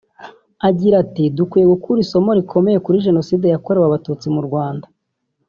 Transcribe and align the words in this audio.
Agira 0.67 0.95
ati 1.03 1.23
“Dukwiye 1.37 1.65
gukura 1.73 1.97
isomo 2.05 2.29
rikomeye 2.39 2.77
kuri 2.85 3.03
Jenoside 3.07 3.45
yakorewe 3.47 3.85
Abatutsi 3.87 4.27
mu 4.35 4.41
Rwanda 4.47 4.85